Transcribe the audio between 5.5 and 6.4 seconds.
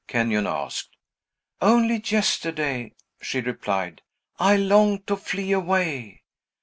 away.